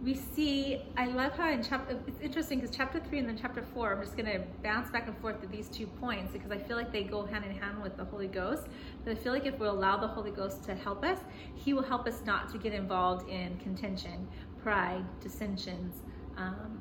we 0.04 0.14
see, 0.14 0.84
I 0.96 1.08
love 1.08 1.34
how 1.34 1.50
in 1.50 1.64
chapter, 1.64 1.98
it's 2.06 2.22
interesting 2.22 2.60
because 2.60 2.76
chapter 2.76 3.00
three 3.00 3.18
and 3.18 3.28
then 3.28 3.38
chapter 3.38 3.64
four, 3.74 3.94
I'm 3.94 4.02
just 4.02 4.16
going 4.16 4.32
to 4.32 4.44
bounce 4.62 4.92
back 4.92 5.08
and 5.08 5.18
forth 5.18 5.42
to 5.42 5.48
these 5.48 5.70
two 5.70 5.88
points 5.88 6.32
because 6.32 6.52
I 6.52 6.60
feel 6.60 6.78
like 6.78 6.92
they 6.92 7.04
go 7.04 7.26
hand 7.26 7.46
in 7.46 7.52
hand 7.52 7.82
with 7.82 7.98
the 7.98 8.06
Holy 8.06 8.28
Ghost. 8.28 8.68
But 9.04 9.12
I 9.12 9.16
feel 9.16 9.34
like 9.34 9.48
if 9.48 9.58
we 9.60 9.66
allow 9.66 9.98
the 9.98 10.08
Holy 10.08 10.30
Ghost 10.30 10.64
to 10.66 10.76
help 10.76 11.04
us, 11.04 11.20
He 11.56 11.74
will 11.74 11.84
help 11.84 12.08
us 12.08 12.22
not 12.26 12.50
to 12.52 12.60
get 12.60 12.74
involved 12.74 13.28
in 13.30 13.58
contention, 13.58 14.28
pride, 14.62 15.04
dissensions, 15.20 15.96
um, 16.38 16.80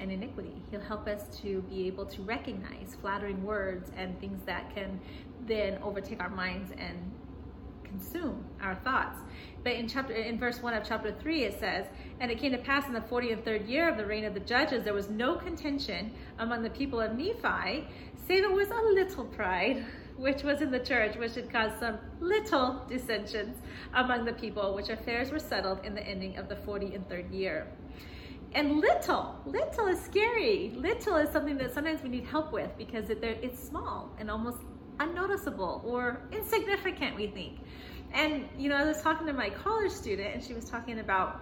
and 0.00 0.10
iniquity. 0.10 0.60
He'll 0.70 0.80
help 0.80 1.06
us 1.06 1.24
to 1.42 1.62
be 1.62 1.86
able 1.86 2.06
to 2.06 2.22
recognize 2.22 2.96
flattering 3.00 3.44
words 3.44 3.92
and 3.96 4.18
things 4.20 4.42
that 4.44 4.74
can 4.74 5.00
then 5.46 5.78
overtake 5.82 6.20
our 6.20 6.30
minds 6.30 6.72
and 6.76 7.12
consume 7.88 8.44
our 8.60 8.74
thoughts. 8.76 9.18
But 9.64 9.72
in 9.72 9.88
chapter 9.88 10.14
in 10.14 10.38
verse 10.38 10.62
1 10.62 10.74
of 10.74 10.84
chapter 10.86 11.12
3 11.12 11.44
it 11.44 11.60
says, 11.60 11.86
And 12.20 12.30
it 12.30 12.38
came 12.38 12.52
to 12.52 12.58
pass 12.58 12.86
in 12.86 12.92
the 12.92 13.00
40th 13.00 13.32
and 13.32 13.44
third 13.44 13.66
year 13.66 13.88
of 13.88 13.96
the 13.96 14.06
reign 14.06 14.24
of 14.24 14.34
the 14.34 14.40
judges 14.40 14.84
there 14.84 14.94
was 14.94 15.10
no 15.10 15.36
contention 15.36 16.12
among 16.38 16.62
the 16.62 16.70
people 16.70 17.00
of 17.00 17.16
Nephi, 17.16 17.86
save 18.26 18.44
it 18.44 18.52
was 18.52 18.68
a 18.68 18.82
little 18.94 19.24
pride 19.24 19.84
which 20.18 20.42
was 20.42 20.60
in 20.60 20.70
the 20.70 20.80
church, 20.80 21.16
which 21.16 21.36
had 21.36 21.50
caused 21.50 21.78
some 21.78 21.96
little 22.20 22.84
dissensions 22.88 23.56
among 23.94 24.24
the 24.24 24.32
people, 24.32 24.74
which 24.74 24.88
affairs 24.88 25.30
were 25.30 25.38
settled 25.38 25.84
in 25.84 25.94
the 25.94 26.02
ending 26.02 26.36
of 26.36 26.48
the 26.48 26.56
40 26.56 26.94
and 26.94 27.08
third 27.08 27.30
year. 27.30 27.68
And 28.52 28.80
little, 28.80 29.36
little 29.46 29.86
is 29.86 30.00
scary. 30.00 30.72
Little 30.74 31.16
is 31.16 31.30
something 31.30 31.56
that 31.58 31.72
sometimes 31.72 32.02
we 32.02 32.08
need 32.08 32.24
help 32.24 32.52
with 32.52 32.70
because 32.76 33.10
it, 33.10 33.22
it's 33.22 33.62
small 33.62 34.10
and 34.18 34.30
almost 34.30 34.58
unnoticeable 35.00 35.82
or 35.84 36.22
insignificant, 36.32 37.16
we 37.16 37.28
think. 37.28 37.58
And, 38.12 38.48
you 38.58 38.68
know, 38.68 38.76
I 38.76 38.84
was 38.84 39.02
talking 39.02 39.26
to 39.26 39.32
my 39.32 39.50
college 39.50 39.92
student 39.92 40.34
and 40.34 40.42
she 40.42 40.54
was 40.54 40.64
talking 40.68 40.98
about 41.00 41.40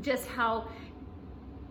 just 0.00 0.26
how 0.26 0.68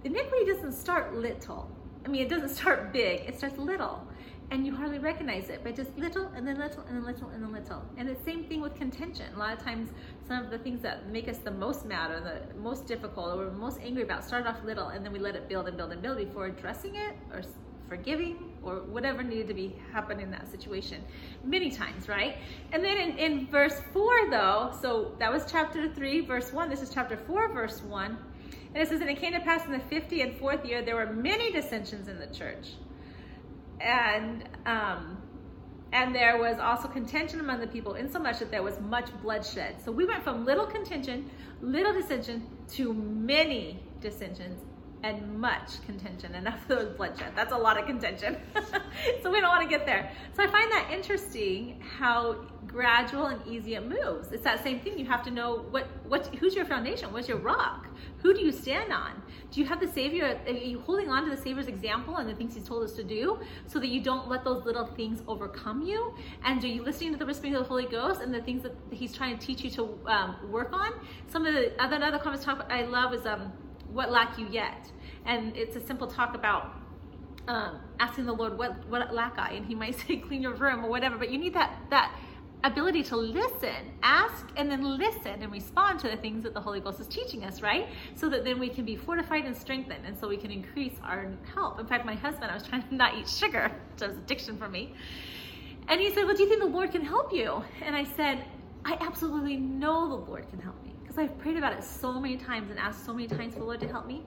iniquity 0.03 0.45
doesn't 0.45 0.73
start 0.73 1.15
little. 1.15 1.69
I 2.05 2.07
mean, 2.09 2.21
it 2.21 2.29
doesn't 2.29 2.49
start 2.49 2.93
big, 2.93 3.21
it 3.21 3.37
starts 3.37 3.57
little. 3.57 4.07
and 4.51 4.65
you 4.65 4.75
hardly 4.75 4.99
recognize 4.99 5.49
it, 5.49 5.61
but 5.63 5.75
just 5.75 5.97
little 5.97 6.27
and 6.35 6.45
then 6.45 6.59
little 6.59 6.83
and 6.83 6.97
then 6.97 7.05
little 7.05 7.29
and 7.29 7.41
then 7.41 7.53
little. 7.53 7.81
And 7.97 8.07
the 8.07 8.17
same 8.25 8.43
thing 8.43 8.59
with 8.59 8.75
contention. 8.75 9.33
A 9.33 9.39
lot 9.39 9.53
of 9.53 9.63
times, 9.63 9.89
some 10.27 10.43
of 10.43 10.51
the 10.51 10.57
things 10.57 10.81
that 10.81 11.07
make 11.09 11.29
us 11.29 11.37
the 11.37 11.51
most 11.51 11.85
mad 11.85 12.11
or 12.11 12.19
the 12.19 12.59
most 12.59 12.85
difficult 12.85 13.33
or 13.33 13.37
we're 13.37 13.51
most 13.51 13.79
angry 13.81 14.03
about 14.03 14.25
start 14.25 14.45
off 14.45 14.61
little 14.65 14.89
and 14.89 15.05
then 15.05 15.13
we 15.13 15.19
let 15.19 15.35
it 15.35 15.47
build 15.47 15.67
and 15.69 15.77
build 15.77 15.93
and 15.93 16.01
build 16.01 16.17
before 16.17 16.47
addressing 16.47 16.95
it 16.95 17.15
or 17.31 17.41
forgiving 17.91 18.35
or 18.63 18.75
whatever 18.95 19.21
needed 19.21 19.47
to 19.53 19.53
be 19.53 19.75
happen 19.91 20.17
in 20.25 20.31
that 20.31 20.49
situation 20.49 21.03
many 21.43 21.69
times 21.69 22.07
right? 22.07 22.37
And 22.71 22.83
then 22.85 22.97
in, 22.97 23.17
in 23.17 23.47
verse 23.47 23.77
4 23.91 24.29
though 24.29 24.73
so 24.81 25.15
that 25.19 25.31
was 25.35 25.43
chapter 25.51 25.93
3 25.93 26.21
verse 26.21 26.53
1 26.53 26.69
this 26.69 26.81
is 26.81 26.89
chapter 26.89 27.17
4 27.17 27.53
verse 27.53 27.81
1 27.81 28.17
and 28.73 28.81
it 28.81 28.87
says 28.87 29.01
and 29.01 29.09
it 29.09 29.19
came 29.19 29.33
to 29.33 29.39
pass 29.41 29.65
in 29.65 29.71
the 29.71 29.79
50 29.79 30.21
and 30.21 30.37
fourth 30.37 30.65
year 30.65 30.81
there 30.81 30.95
were 30.95 31.11
many 31.11 31.51
dissensions 31.51 32.07
in 32.07 32.19
the 32.19 32.27
church. 32.27 32.69
And 33.81 34.47
um, 34.65 35.17
and 35.93 36.15
there 36.15 36.37
was 36.37 36.57
also 36.57 36.87
contention 36.87 37.41
among 37.41 37.59
the 37.59 37.67
people, 37.67 37.95
insomuch 37.95 38.39
that 38.39 38.49
there 38.49 38.63
was 38.63 38.79
much 38.79 39.09
bloodshed. 39.21 39.75
So 39.83 39.91
we 39.91 40.05
went 40.05 40.23
from 40.23 40.45
little 40.45 40.65
contention, 40.65 41.29
little 41.61 41.91
dissension, 41.91 42.47
to 42.75 42.93
many 42.93 43.83
dissensions 43.99 44.61
and 45.03 45.39
much 45.39 45.83
contention. 45.85 46.35
Enough 46.35 46.61
of 46.61 46.67
those 46.67 46.89
bloodshed. 46.95 47.33
That's 47.35 47.53
a 47.53 47.57
lot 47.57 47.79
of 47.79 47.85
contention. 47.85 48.37
so 49.23 49.31
we 49.31 49.41
don't 49.41 49.49
want 49.49 49.63
to 49.63 49.69
get 49.69 49.85
there. 49.85 50.11
So 50.35 50.43
I 50.43 50.47
find 50.47 50.71
that 50.71 50.89
interesting 50.91 51.81
how 51.97 52.35
gradual 52.67 53.27
and 53.27 53.45
easy 53.47 53.75
it 53.75 53.87
moves. 53.87 54.31
It's 54.31 54.43
that 54.43 54.63
same 54.63 54.79
thing. 54.79 54.97
You 54.97 55.05
have 55.05 55.23
to 55.23 55.31
know 55.31 55.65
what 55.71 55.87
what 56.07 56.27
who's 56.35 56.55
your 56.55 56.65
foundation, 56.65 57.11
what's 57.11 57.27
your 57.27 57.37
rock, 57.37 57.87
who 58.19 58.33
do 58.33 58.41
you 58.41 58.51
stand 58.51 58.93
on? 58.93 59.21
Do 59.51 59.59
you 59.59 59.65
have 59.65 59.79
the 59.79 59.87
Savior? 59.87 60.39
Are 60.45 60.51
you 60.51 60.79
holding 60.81 61.09
on 61.09 61.23
to 61.25 61.35
the 61.35 61.41
Savior's 61.41 61.67
example 61.67 62.17
and 62.17 62.29
the 62.29 62.35
things 62.35 62.53
He's 62.53 62.63
told 62.63 62.83
us 62.83 62.93
to 62.93 63.03
do, 63.03 63.39
so 63.67 63.79
that 63.79 63.87
you 63.87 64.01
don't 64.01 64.29
let 64.29 64.43
those 64.43 64.63
little 64.63 64.85
things 64.85 65.21
overcome 65.27 65.81
you? 65.81 66.13
And 66.45 66.63
are 66.63 66.67
you 66.67 66.83
listening 66.83 67.11
to 67.13 67.17
the 67.17 67.25
whispering 67.25 67.55
of 67.55 67.63
the 67.63 67.67
Holy 67.67 67.85
Ghost 67.85 68.21
and 68.21 68.33
the 68.33 68.41
things 68.41 68.63
that 68.63 68.75
He's 68.91 69.13
trying 69.13 69.37
to 69.37 69.45
teach 69.45 69.63
you 69.63 69.71
to 69.71 69.99
um, 70.05 70.35
work 70.51 70.71
on? 70.71 70.93
Some 71.27 71.45
of 71.45 71.53
the 71.53 71.73
other 71.81 72.01
other 72.01 72.19
comments 72.19 72.45
talk 72.45 72.65
I 72.69 72.83
love 72.83 73.13
is 73.13 73.25
um, 73.25 73.51
what 73.93 74.11
lack 74.11 74.37
you 74.37 74.47
yet, 74.49 74.91
and 75.25 75.55
it's 75.55 75.75
a 75.75 75.85
simple 75.85 76.07
talk 76.07 76.35
about 76.35 76.81
um, 77.47 77.79
asking 77.99 78.25
the 78.25 78.33
Lord, 78.33 78.57
what 78.57 78.87
what 78.87 79.13
lack 79.13 79.37
I? 79.37 79.53
And 79.53 79.65
He 79.65 79.75
might 79.75 79.95
say, 80.07 80.17
clean 80.17 80.41
your 80.41 80.53
room 80.53 80.85
or 80.85 80.89
whatever. 80.89 81.17
But 81.17 81.31
you 81.31 81.37
need 81.37 81.53
that 81.53 81.79
that 81.89 82.15
ability 82.63 83.01
to 83.01 83.17
listen, 83.17 83.91
ask, 84.03 84.47
and 84.55 84.69
then 84.69 84.83
listen 84.97 85.41
and 85.41 85.51
respond 85.51 85.99
to 85.99 86.07
the 86.07 86.17
things 86.17 86.43
that 86.43 86.53
the 86.53 86.61
Holy 86.61 86.79
Ghost 86.79 86.99
is 86.99 87.07
teaching 87.07 87.43
us, 87.43 87.61
right? 87.61 87.87
So 88.15 88.29
that 88.29 88.43
then 88.43 88.59
we 88.59 88.69
can 88.69 88.85
be 88.85 88.95
fortified 88.95 89.45
and 89.45 89.57
strengthened, 89.57 90.05
and 90.05 90.17
so 90.17 90.27
we 90.27 90.37
can 90.37 90.51
increase 90.51 90.93
our 91.03 91.31
help. 91.53 91.79
In 91.79 91.87
fact, 91.87 92.05
my 92.05 92.15
husband, 92.15 92.51
I 92.51 92.53
was 92.53 92.63
trying 92.63 92.83
to 92.89 92.95
not 92.95 93.17
eat 93.17 93.27
sugar, 93.27 93.71
which 93.93 94.07
was 94.07 94.17
addiction 94.17 94.57
for 94.57 94.69
me. 94.69 94.93
And 95.87 95.99
he 95.99 96.13
said, 96.13 96.25
Well, 96.25 96.35
do 96.35 96.43
you 96.43 96.49
think 96.49 96.61
the 96.61 96.67
Lord 96.67 96.91
can 96.91 97.03
help 97.03 97.33
you? 97.33 97.63
And 97.83 97.95
I 97.95 98.03
said, 98.03 98.45
I 98.85 98.97
absolutely 98.99 99.57
know 99.57 100.07
the 100.07 100.31
Lord 100.31 100.49
can 100.49 100.59
help 100.59 100.81
me 100.83 100.90
because 101.11 101.29
I've 101.29 101.37
prayed 101.39 101.57
about 101.57 101.73
it 101.73 101.83
so 101.83 102.21
many 102.21 102.37
times 102.37 102.69
and 102.69 102.79
asked 102.79 103.05
so 103.05 103.13
many 103.13 103.27
times 103.27 103.53
for 103.53 103.59
the 103.59 103.65
Lord 103.65 103.81
to 103.81 103.87
help 103.87 104.07
me. 104.07 104.23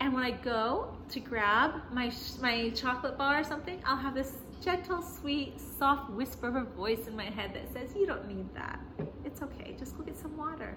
And 0.00 0.14
when 0.14 0.22
I 0.22 0.30
go 0.30 0.96
to 1.08 1.18
grab 1.18 1.72
my 1.92 2.12
my 2.40 2.70
chocolate 2.70 3.18
bar 3.18 3.40
or 3.40 3.44
something, 3.44 3.80
I'll 3.84 3.96
have 3.96 4.14
this 4.14 4.34
gentle, 4.62 5.02
sweet, 5.02 5.54
soft 5.58 6.10
whisper 6.10 6.46
of 6.46 6.54
a 6.54 6.62
voice 6.62 7.08
in 7.08 7.16
my 7.16 7.24
head 7.24 7.54
that 7.54 7.72
says, 7.72 7.92
You 7.96 8.06
don't 8.06 8.28
need 8.28 8.54
that. 8.54 8.78
It's 9.24 9.42
okay. 9.42 9.74
Just 9.78 9.98
go 9.98 10.04
get 10.04 10.16
some 10.16 10.36
water. 10.36 10.76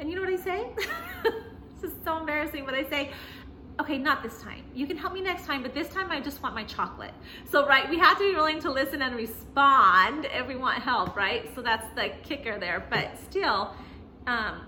And 0.00 0.10
you 0.10 0.16
know 0.16 0.22
what 0.22 0.32
I 0.32 0.42
say? 0.42 0.66
this 1.80 1.92
is 1.92 1.96
so 2.04 2.18
embarrassing, 2.18 2.64
but 2.64 2.74
I 2.74 2.82
say, 2.90 3.10
Okay, 3.80 3.98
not 3.98 4.24
this 4.24 4.42
time. 4.42 4.64
You 4.74 4.88
can 4.88 4.96
help 4.96 5.12
me 5.12 5.20
next 5.20 5.46
time, 5.46 5.62
but 5.62 5.74
this 5.74 5.88
time 5.90 6.10
I 6.10 6.18
just 6.18 6.42
want 6.42 6.56
my 6.56 6.64
chocolate. 6.64 7.14
So, 7.48 7.68
right, 7.68 7.88
we 7.88 8.00
have 8.00 8.18
to 8.18 8.28
be 8.28 8.34
willing 8.34 8.58
to 8.62 8.72
listen 8.72 9.02
and 9.02 9.14
respond 9.14 10.26
if 10.32 10.48
we 10.48 10.56
want 10.56 10.82
help, 10.82 11.14
right? 11.14 11.48
So 11.54 11.62
that's 11.62 11.86
the 11.94 12.10
kicker 12.24 12.58
there. 12.58 12.84
But 12.90 13.16
still, 13.30 13.76
um, 14.26 14.62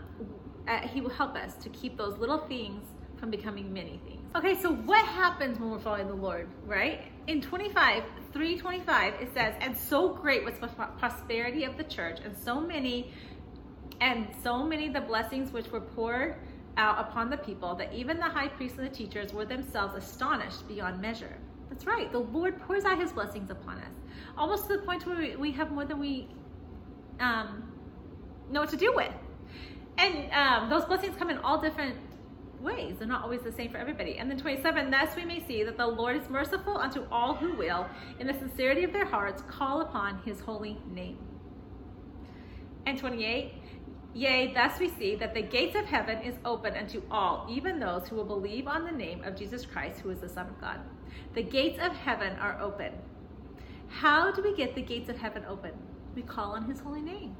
uh, 0.68 0.86
He 0.88 1.00
will 1.00 1.10
help 1.10 1.36
us 1.36 1.54
to 1.56 1.68
keep 1.70 1.96
those 1.96 2.18
little 2.18 2.38
things 2.38 2.84
from 3.18 3.30
becoming 3.30 3.72
many 3.72 4.00
things. 4.06 4.20
Okay, 4.34 4.54
so 4.60 4.72
what 4.72 5.04
happens 5.04 5.58
when 5.58 5.70
we're 5.70 5.78
following 5.78 6.06
the 6.06 6.14
Lord, 6.14 6.48
right? 6.64 7.02
In 7.26 7.40
25, 7.40 8.02
325, 8.32 9.14
it 9.14 9.34
says, 9.34 9.54
And 9.60 9.76
so 9.76 10.08
great 10.08 10.44
was 10.44 10.54
the 10.54 10.68
prosperity 10.68 11.64
of 11.64 11.76
the 11.76 11.84
church, 11.84 12.20
and 12.24 12.36
so 12.36 12.60
many, 12.60 13.12
and 14.00 14.28
so 14.42 14.64
many 14.64 14.88
the 14.88 15.00
blessings 15.00 15.52
which 15.52 15.70
were 15.70 15.80
poured 15.80 16.36
out 16.76 16.98
upon 17.00 17.28
the 17.28 17.36
people, 17.36 17.74
that 17.74 17.92
even 17.92 18.16
the 18.16 18.24
high 18.24 18.48
priests 18.48 18.78
and 18.78 18.86
the 18.86 18.94
teachers 18.94 19.32
were 19.32 19.44
themselves 19.44 19.94
astonished 19.96 20.66
beyond 20.68 21.00
measure. 21.00 21.36
That's 21.68 21.84
right, 21.84 22.10
the 22.10 22.20
Lord 22.20 22.60
pours 22.62 22.84
out 22.84 22.98
his 22.98 23.12
blessings 23.12 23.50
upon 23.50 23.78
us, 23.78 23.92
almost 24.38 24.68
to 24.68 24.76
the 24.76 24.82
point 24.82 25.06
where 25.06 25.36
we 25.38 25.52
have 25.52 25.72
more 25.72 25.84
than 25.84 25.98
we 25.98 26.28
um, 27.18 27.64
know 28.50 28.60
what 28.60 28.70
to 28.70 28.76
do 28.76 28.92
with. 28.94 29.12
And 30.00 30.32
um, 30.32 30.70
those 30.70 30.86
blessings 30.86 31.14
come 31.14 31.28
in 31.28 31.36
all 31.38 31.60
different 31.60 31.94
ways. 32.58 32.96
They're 32.98 33.06
not 33.06 33.22
always 33.22 33.42
the 33.42 33.52
same 33.52 33.70
for 33.70 33.76
everybody. 33.76 34.16
And 34.16 34.30
then 34.30 34.38
27, 34.38 34.90
thus 34.90 35.14
we 35.14 35.26
may 35.26 35.46
see 35.46 35.62
that 35.62 35.76
the 35.76 35.86
Lord 35.86 36.16
is 36.16 36.28
merciful 36.30 36.78
unto 36.78 37.04
all 37.12 37.34
who 37.34 37.54
will, 37.54 37.86
in 38.18 38.26
the 38.26 38.32
sincerity 38.32 38.82
of 38.82 38.94
their 38.94 39.04
hearts, 39.04 39.42
call 39.46 39.82
upon 39.82 40.22
his 40.24 40.40
holy 40.40 40.78
name. 40.90 41.18
And 42.86 42.96
28, 42.96 43.52
yea, 44.14 44.54
thus 44.54 44.80
we 44.80 44.88
see 44.88 45.16
that 45.16 45.34
the 45.34 45.42
gates 45.42 45.76
of 45.76 45.84
heaven 45.84 46.22
is 46.22 46.36
open 46.46 46.74
unto 46.74 47.02
all, 47.10 47.46
even 47.50 47.78
those 47.78 48.08
who 48.08 48.16
will 48.16 48.24
believe 48.24 48.66
on 48.66 48.86
the 48.86 48.92
name 48.92 49.22
of 49.22 49.36
Jesus 49.36 49.66
Christ, 49.66 50.00
who 50.00 50.08
is 50.08 50.20
the 50.20 50.28
Son 50.30 50.46
of 50.46 50.58
God. 50.62 50.80
The 51.34 51.42
gates 51.42 51.78
of 51.78 51.92
heaven 51.92 52.38
are 52.38 52.58
open. 52.58 52.92
How 53.88 54.32
do 54.32 54.42
we 54.42 54.56
get 54.56 54.74
the 54.74 54.82
gates 54.82 55.10
of 55.10 55.18
heaven 55.18 55.44
open? 55.46 55.72
We 56.14 56.22
call 56.22 56.52
on 56.52 56.64
his 56.64 56.80
holy 56.80 57.02
name. 57.02 57.36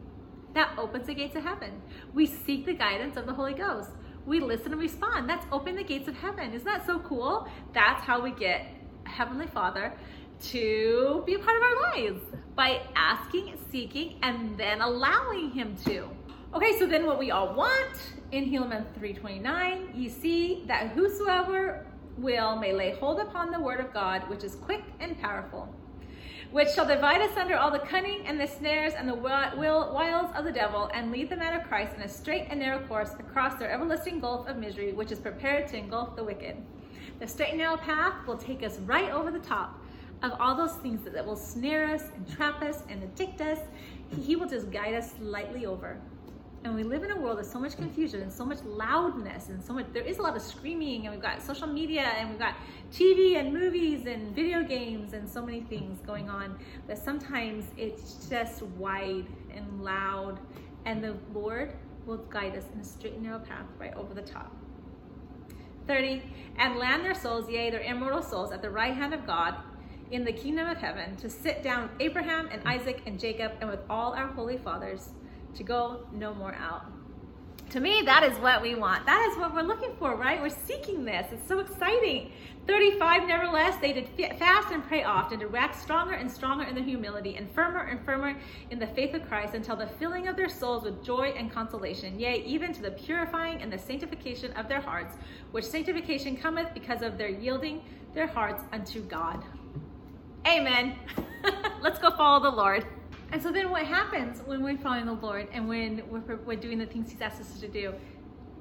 That 0.55 0.77
opens 0.79 1.07
the 1.07 1.15
gates 1.15 1.37
of 1.37 1.45
heaven. 1.45 1.81
We 2.13 2.27
seek 2.27 2.67
the 2.67 2.75
guidance 2.75 3.17
of 3.17 3.27
the 3.27 3.35
Holy 3.35 3.55
Ghost 3.55 3.91
we 4.27 4.41
listen 4.41 4.73
and 4.73 4.81
respond. 4.81 5.29
That's 5.29 5.47
open 5.51 5.77
the 5.77 5.85
gates 5.85 6.09
of 6.09 6.15
heaven. 6.15 6.53
Isn't 6.53 6.65
that 6.65 6.87
so 6.87 6.99
cool? 7.01 7.49
That's 7.73 8.03
how 8.05 8.21
we 8.21 8.31
get 8.33 8.67
Heavenly 9.05 9.47
Father 9.47 9.93
to 10.43 11.23
be 11.27 11.35
a 11.35 11.39
part 11.39 11.57
of 11.57 11.63
our 11.63 11.93
lives 11.93 12.23
by 12.55 12.83
asking, 12.95 13.59
seeking, 13.71 14.19
and 14.23 14.57
then 14.57 14.81
allowing 14.81 15.51
Him 15.51 15.77
to. 15.85 16.09
Okay, 16.55 16.79
so 16.79 16.87
then 16.87 17.07
what 17.07 17.19
we 17.19 17.31
all 17.31 17.55
want 17.55 18.15
in 18.33 18.45
Helaman 18.45 18.85
329, 18.95 19.93
you 19.95 20.09
see 20.09 20.65
that 20.67 20.89
whosoever 20.89 21.87
will 22.17 22.57
may 22.57 22.73
lay 22.73 22.93
hold 22.93 23.21
upon 23.21 23.51
the 23.51 23.61
word 23.61 23.81
of 23.81 23.93
God, 23.93 24.29
which 24.29 24.45
is 24.45 24.55
quick 24.57 24.83
and 25.01 25.19
powerful 25.21 25.69
which 26.53 26.71
shall 26.71 26.87
divide 26.87 27.21
us 27.21 27.37
under 27.37 27.57
all 27.57 27.71
the 27.71 27.79
cunning 27.79 28.27
and 28.27 28.41
the 28.41 28.47
snares 28.47 28.95
and 28.95 29.09
the 29.09 29.15
wiles 29.15 30.31
of 30.35 30.45
the 30.45 30.53
devil, 30.53 30.91
and 30.93 31.13
lead 31.13 31.31
the 31.31 31.37
man 31.37 31.59
of 31.59 31.67
Christ 31.67 31.95
in 31.97 32.03
a 32.03 32.09
straight 32.09 32.47
and 32.51 32.59
narrow 32.59 32.85
course 32.87 33.11
across 33.19 33.59
their 33.59 33.71
everlasting 33.71 34.21
gulf 34.21 34.49
of 34.49 34.57
misery, 34.57 34.93
which 34.93 35.13
is 35.13 35.19
prepared 35.19 35.69
to 35.69 35.77
engulf 35.77 36.17
the 36.17 36.25
wicked. 36.25 36.57
The 37.21 37.27
straight 37.27 37.51
and 37.51 37.59
narrow 37.59 37.77
path 37.77 38.27
will 38.27 38.39
take 38.39 38.63
us 38.65 38.79
right 38.81 39.11
over 39.11 39.31
the 39.31 39.39
top 39.39 39.79
of 40.23 40.33
all 40.41 40.55
those 40.55 40.75
things 40.77 41.05
that, 41.05 41.13
that 41.15 41.25
will 41.25 41.37
snare 41.37 41.87
us 41.87 42.03
and 42.15 42.29
trap 42.29 42.63
us 42.63 42.83
and 42.89 43.03
addict 43.03 43.41
us. 43.41 43.59
He 44.21 44.37
will 44.37 44.49
just 44.49 44.71
guide 44.71 44.95
us 44.95 45.15
lightly 45.21 45.67
over. 45.67 45.99
And 46.63 46.75
we 46.75 46.83
live 46.83 47.05
in 47.05 47.11
a 47.11 47.17
world 47.17 47.39
of 47.39 47.47
so 47.47 47.59
much 47.59 47.77
confusion 47.77 48.21
and 48.21 48.31
so 48.31 48.45
much 48.45 48.59
loudness 48.65 49.49
and 49.49 49.65
so 49.65 49.73
much, 49.73 49.87
there 49.95 50.03
is 50.03 50.19
a 50.19 50.23
lot 50.23 50.37
of 50.37 50.43
screaming 50.43 51.07
and 51.07 51.15
we've 51.15 51.23
got 51.23 51.41
social 51.41 51.67
media 51.67 52.03
and 52.03 52.29
we've 52.29 52.39
got 52.39 52.55
TV 52.93 53.37
and 53.39 53.53
movies 53.53 54.05
and 54.07 54.35
video 54.35 54.63
games 54.63 55.15
and 55.15 55.27
so 55.27 55.41
many 55.41 55.63
things 55.63 56.01
going 56.07 56.29
on 56.29 56.59
that 56.87 56.99
sometimes 56.99 57.65
it's 57.79 58.27
just 58.29 58.63
wide 58.63 59.27
and 59.55 59.83
loud 59.83 60.39
and 60.85 61.03
the 61.03 61.17
Lord 61.33 61.75
will 62.05 62.19
guide 62.19 62.55
us 62.57 62.65
in 62.75 62.81
a 62.81 62.85
straight 62.85 63.15
and 63.15 63.23
narrow 63.23 63.39
path 63.39 63.67
right 63.79 63.95
over 63.95 64.13
the 64.13 64.23
top. 64.23 64.55
30, 65.87 66.23
and 66.59 66.77
land 66.77 67.05
their 67.05 67.15
souls, 67.15 67.51
yea, 67.51 67.71
their 67.71 67.81
immortal 67.81 68.23
souls, 68.23 68.53
at 68.53 68.63
the 68.63 68.71
right 68.71 68.95
hand 68.95 69.13
of 69.13 69.27
God 69.27 69.57
in 70.11 70.25
the 70.25 70.33
kingdom 70.33 70.69
of 70.69 70.77
heaven, 70.77 71.17
to 71.17 71.29
sit 71.29 71.63
down 71.63 71.83
with 71.83 71.91
Abraham 72.01 72.49
and 72.53 72.63
Isaac 72.67 73.03
and 73.07 73.19
Jacob 73.19 73.53
and 73.61 73.71
with 73.71 73.81
all 73.89 74.13
our 74.13 74.29
holy 74.29 74.59
fathers 74.59 75.11
to 75.55 75.63
go 75.63 76.07
no 76.13 76.35
more 76.35 76.55
out. 76.55 76.87
To 77.71 77.79
me, 77.79 78.03
that 78.05 78.25
is 78.25 78.37
what 78.41 78.63
we 78.63 78.75
want. 78.75 79.07
That 79.07 79.29
is 79.31 79.39
what 79.39 79.55
we're 79.55 79.63
looking 79.63 79.95
for, 79.97 80.17
right? 80.17 80.41
We're 80.41 80.49
seeking 80.49 81.05
this. 81.05 81.29
It's 81.31 81.47
so 81.47 81.61
exciting. 81.61 82.33
35, 82.67 83.29
nevertheless, 83.29 83.77
they 83.81 83.93
did 83.93 84.09
fast 84.41 84.73
and 84.73 84.85
pray 84.85 85.05
often 85.05 85.39
to 85.39 85.47
wax 85.47 85.81
stronger 85.81 86.15
and 86.15 86.29
stronger 86.29 86.65
in 86.65 86.75
their 86.75 86.83
humility 86.83 87.37
and 87.37 87.49
firmer 87.53 87.83
and 87.83 88.05
firmer 88.05 88.37
in 88.71 88.81
the 88.81 88.89
faith 88.89 89.15
of 89.15 89.27
Christ 89.29 89.55
until 89.55 89.77
the 89.77 89.87
filling 89.87 90.27
of 90.27 90.37
their 90.37 90.49
souls 90.49 90.83
with 90.83 91.05
joy 91.05 91.33
and 91.37 91.51
consolation, 91.51 92.19
yea, 92.19 92.43
even 92.45 92.73
to 92.73 92.83
the 92.83 92.91
purifying 92.91 93.63
and 93.63 93.73
the 93.73 93.79
sanctification 93.79 94.53
of 94.55 94.69
their 94.69 94.81
hearts, 94.81 95.17
which 95.53 95.65
sanctification 95.65 96.37
cometh 96.37 96.75
because 96.75 97.03
of 97.03 97.17
their 97.17 97.31
yielding 97.31 97.83
their 98.15 98.27
hearts 98.27 98.65
unto 98.73 99.01
God. 99.03 99.45
Amen. 100.45 100.97
Let's 101.81 102.01
go 102.01 102.11
follow 102.11 102.43
the 102.43 102.57
Lord. 102.57 102.85
And 103.33 103.41
so 103.41 103.53
then 103.53 103.71
what 103.71 103.85
happens 103.85 104.43
when 104.45 104.63
we're 104.63 104.77
following 104.77 105.07
the 105.07 105.13
Lord 105.13 105.47
and 105.53 105.69
when 105.69 106.03
we're, 106.11 106.37
we're 106.37 106.57
doing 106.57 106.79
the 106.79 106.87
things 106.87 107.11
He's 107.11 107.21
asked 107.21 107.41
us 107.41 107.61
to 107.61 107.69
do? 107.69 107.95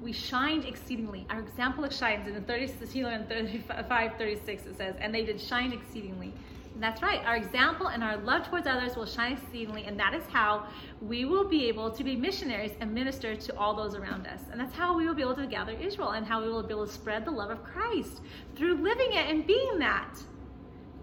We 0.00 0.12
shined 0.12 0.64
exceedingly. 0.64 1.26
Our 1.28 1.40
example 1.40 1.88
shines 1.90 2.26
in 2.26 2.34
the 2.34 2.40
36 2.40 2.94
and 2.94 3.28
35, 3.28 4.12
36 4.16 4.66
it 4.66 4.76
says, 4.76 4.94
and 5.00 5.14
they 5.14 5.24
did 5.24 5.40
shine 5.40 5.72
exceedingly, 5.72 6.32
That's 6.78 7.02
right. 7.02 7.20
Our 7.26 7.36
example 7.36 7.88
and 7.88 8.02
our 8.02 8.16
love 8.16 8.48
towards 8.48 8.66
others 8.66 8.96
will 8.96 9.06
shine 9.06 9.32
exceedingly, 9.32 9.84
and 9.84 9.98
that 9.98 10.14
is 10.14 10.22
how 10.30 10.66
we 11.02 11.24
will 11.24 11.44
be 11.44 11.66
able 11.66 11.90
to 11.90 12.04
be 12.04 12.14
missionaries 12.16 12.72
and 12.80 12.94
minister 12.94 13.34
to 13.34 13.58
all 13.58 13.74
those 13.74 13.94
around 13.96 14.26
us. 14.28 14.40
And 14.52 14.60
that's 14.60 14.74
how 14.74 14.96
we 14.96 15.06
will 15.06 15.14
be 15.14 15.22
able 15.22 15.34
to 15.34 15.46
gather 15.46 15.72
Israel 15.72 16.10
and 16.10 16.24
how 16.24 16.40
we 16.42 16.48
will 16.48 16.62
be 16.62 16.72
able 16.72 16.86
to 16.86 16.92
spread 16.92 17.24
the 17.24 17.32
love 17.32 17.50
of 17.50 17.62
Christ 17.64 18.22
through 18.54 18.76
living 18.76 19.12
it 19.12 19.28
and 19.28 19.46
being 19.46 19.80
that, 19.80 20.14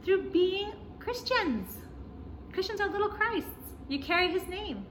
through 0.04 0.32
being 0.32 0.72
Christians. 1.00 1.78
Christians 2.58 2.82
are 2.82 2.90
little 2.90 3.10
Christs. 3.10 3.52
You 3.88 4.00
carry 4.00 4.32
his 4.32 4.48
name. 4.48 4.88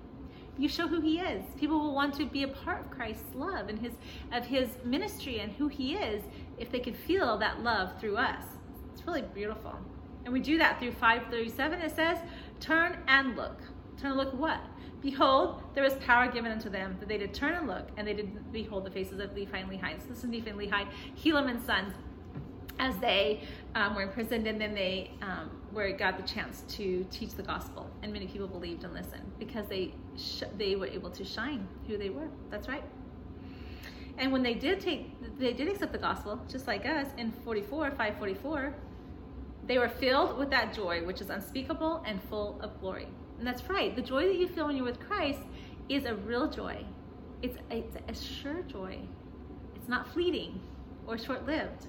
You 0.56 0.68
show 0.68 0.86
who 0.86 1.00
he 1.00 1.18
is. 1.18 1.42
People 1.58 1.80
will 1.80 1.96
want 1.96 2.14
to 2.14 2.24
be 2.24 2.44
a 2.44 2.46
part 2.46 2.80
of 2.80 2.92
Christ's 2.92 3.34
love 3.34 3.68
and 3.68 3.76
his 3.76 3.94
of 4.30 4.46
his 4.46 4.68
ministry 4.84 5.40
and 5.40 5.50
who 5.50 5.66
he 5.66 5.96
is 5.96 6.22
if 6.58 6.70
they 6.70 6.78
can 6.78 6.94
feel 6.94 7.36
that 7.38 7.64
love 7.64 7.98
through 7.98 8.18
us. 8.18 8.44
It's 8.92 9.04
really 9.04 9.24
beautiful. 9.34 9.74
And 10.24 10.32
we 10.32 10.38
do 10.38 10.58
that 10.58 10.78
through 10.78 10.92
537. 10.92 11.80
It 11.80 11.96
says, 11.96 12.18
Turn 12.60 12.98
and 13.08 13.34
look. 13.34 13.58
Turn 14.00 14.12
and 14.12 14.16
look 14.16 14.32
what? 14.34 14.60
Behold, 15.02 15.60
there 15.74 15.82
was 15.82 15.94
power 15.94 16.30
given 16.30 16.52
unto 16.52 16.70
them 16.70 16.96
that 17.00 17.08
they 17.08 17.18
did 17.18 17.34
turn 17.34 17.54
and 17.54 17.66
look, 17.66 17.88
and 17.96 18.06
they 18.06 18.14
did 18.14 18.52
behold 18.52 18.84
the 18.84 18.92
faces 18.92 19.18
of 19.18 19.30
Lehi 19.30 19.52
and 19.54 19.68
Lehi. 19.68 20.00
So 20.00 20.06
this 20.10 20.18
is 20.18 20.24
Nephi 20.30 20.50
and 20.50 20.58
Lehi, 20.60 20.86
Helaman's 21.16 21.66
sons, 21.66 21.94
as 22.78 22.96
they 22.98 23.42
um, 23.74 23.94
were 23.94 24.02
imprisoned, 24.02 24.46
and 24.46 24.60
then 24.60 24.74
they 24.74 25.10
um, 25.22 25.50
were 25.72 25.90
got 25.92 26.16
the 26.16 26.22
chance 26.22 26.62
to 26.68 27.06
teach 27.10 27.32
the 27.34 27.42
gospel, 27.42 27.88
and 28.02 28.12
many 28.12 28.26
people 28.26 28.46
believed 28.46 28.84
and 28.84 28.92
listened 28.92 29.30
because 29.38 29.66
they 29.68 29.94
sh- 30.16 30.42
they 30.56 30.76
were 30.76 30.86
able 30.86 31.10
to 31.10 31.24
shine 31.24 31.66
who 31.86 31.96
they 31.96 32.10
were. 32.10 32.28
That's 32.50 32.68
right. 32.68 32.84
And 34.18 34.32
when 34.32 34.42
they 34.42 34.54
did 34.54 34.80
take, 34.80 35.10
they 35.38 35.52
did 35.52 35.68
accept 35.68 35.92
the 35.92 35.98
gospel, 35.98 36.40
just 36.48 36.66
like 36.66 36.86
us 36.86 37.06
in 37.18 37.32
44, 37.44 37.90
544 37.90 38.74
they 39.66 39.78
were 39.78 39.88
filled 39.88 40.38
with 40.38 40.50
that 40.50 40.72
joy, 40.72 41.04
which 41.04 41.20
is 41.20 41.30
unspeakable 41.30 42.02
and 42.06 42.22
full 42.24 42.58
of 42.60 42.80
glory. 42.80 43.08
And 43.38 43.46
that's 43.46 43.68
right. 43.68 43.94
The 43.94 44.02
joy 44.02 44.26
that 44.26 44.36
you 44.36 44.48
feel 44.48 44.66
when 44.66 44.76
you're 44.76 44.84
with 44.84 45.00
Christ 45.00 45.40
is 45.88 46.04
a 46.04 46.14
real 46.14 46.48
joy. 46.48 46.84
It's, 47.42 47.56
it's 47.70 47.96
a 48.08 48.24
sure 48.24 48.62
joy. 48.62 48.98
It's 49.74 49.88
not 49.88 50.12
fleeting 50.12 50.60
or 51.06 51.18
short 51.18 51.46
lived. 51.46 51.86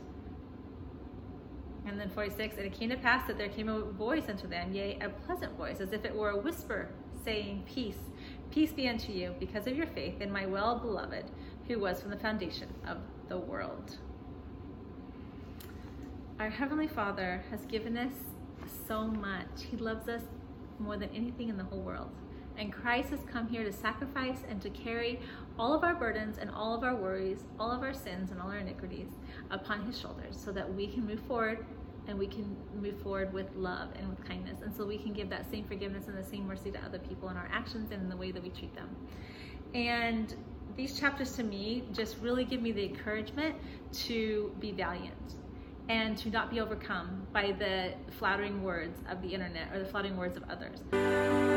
And 1.88 1.98
then 1.98 2.10
46, 2.10 2.58
and 2.58 2.66
it 2.66 2.74
came 2.74 2.90
to 2.90 2.98
pass 2.98 3.26
that 3.28 3.38
there 3.38 3.48
came 3.48 3.70
a 3.70 3.80
voice 3.80 4.26
unto 4.28 4.46
them, 4.46 4.74
yea, 4.74 5.00
a 5.00 5.10
pleasant 5.10 5.58
voice, 5.58 5.80
as 5.80 5.94
if 5.94 6.04
it 6.04 6.14
were 6.14 6.32
a 6.32 6.38
whisper, 6.38 6.90
saying, 7.24 7.64
Peace, 7.66 7.96
peace 8.52 8.74
be 8.74 8.90
unto 8.90 9.14
you, 9.14 9.34
because 9.40 9.68
of 9.68 9.76
your 9.78 9.88
faith 9.88 10.20
in 10.20 10.30
my 10.30 10.46
well 10.46 10.78
beloved, 10.78 11.26
who 11.70 11.80
was 11.80 12.02
from 12.02 12.12
the 12.12 12.18
foundation 12.18 12.68
of 12.86 12.98
the 13.30 13.38
world. 13.38 13.98
Our 16.40 16.50
Heavenly 16.50 16.88
Father 16.88 17.42
has 17.50 17.62
given 17.66 17.98
us 17.98 18.14
so 18.88 19.08
much. 19.08 19.64
He 19.72 19.78
loves 19.78 20.10
us 20.10 20.22
more 20.80 20.98
than 20.98 21.10
anything 21.16 21.48
in 21.48 21.58
the 21.58 21.64
whole 21.64 21.80
world. 21.80 22.12
And 22.58 22.74
Christ 22.74 23.10
has 23.12 23.20
come 23.32 23.48
here 23.48 23.64
to 23.64 23.72
sacrifice 23.72 24.40
and 24.50 24.60
to 24.62 24.70
carry 24.72 25.20
all 25.60 25.74
of 25.74 25.84
our 25.84 25.94
burdens 25.94 26.38
and 26.40 26.50
all 26.50 26.74
of 26.76 26.84
our 26.84 26.96
worries, 26.96 27.44
all 27.60 27.72
of 27.72 27.84
our 27.84 27.94
sins 27.94 28.32
and 28.32 28.42
all 28.42 28.50
our 28.50 28.58
iniquities 28.58 29.10
upon 29.52 29.86
his 29.86 30.00
shoulders 30.00 30.36
so 30.44 30.52
that 30.52 30.74
we 30.74 30.88
can 30.88 31.06
move 31.06 31.20
forward 31.22 31.66
and 32.08 32.18
we 32.18 32.26
can 32.26 32.56
move 32.82 33.00
forward 33.02 33.32
with 33.34 33.48
love 33.56 33.90
and 33.98 34.10
with 34.10 34.24
kindness. 34.26 34.60
And 34.64 34.76
so 34.76 34.86
we 34.86 34.98
can 34.98 35.14
give 35.14 35.30
that 35.30 35.50
same 35.52 35.66
forgiveness 35.66 36.08
and 36.08 36.18
the 36.18 36.24
same 36.24 36.48
mercy 36.48 36.72
to 36.72 36.80
other 36.84 37.00
people 37.00 37.30
in 37.30 37.38
our 37.38 37.50
actions 37.52 37.92
and 37.92 38.02
in 38.02 38.10
the 38.10 38.18
way 38.18 38.32
that 38.32 38.42
we 38.42 38.50
treat 38.50 38.74
them. 38.76 38.96
And 39.76 40.34
these 40.76 41.00
chapters 41.00 41.36
to 41.36 41.44
me 41.44 41.84
just 41.92 42.18
really 42.20 42.46
give 42.46 42.62
me 42.62 42.72
the 42.72 42.86
encouragement 42.86 43.56
to 43.92 44.52
be 44.60 44.72
valiant 44.72 45.36
and 45.90 46.18
to 46.18 46.30
not 46.30 46.50
be 46.50 46.60
overcome 46.60 47.28
by 47.34 47.52
the 47.52 47.94
flattering 48.18 48.64
words 48.64 49.00
of 49.10 49.22
the 49.22 49.34
internet 49.34 49.74
or 49.74 49.80
the 49.80 49.86
flattering 49.86 50.18
words 50.18 50.38
of 50.38 50.44
others. 50.50 51.57